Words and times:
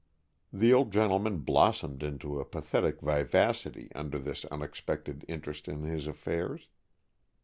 The 0.51 0.73
old 0.73 0.91
gentleman 0.91 1.41
blossomed 1.41 2.01
into 2.01 2.39
a 2.39 2.43
pathetic 2.43 3.01
vivacity 3.01 3.91
under 3.93 4.17
this 4.17 4.45
unexpected 4.45 5.23
interest 5.27 5.67
in 5.67 5.83
his 5.83 6.07
affairs. 6.07 6.69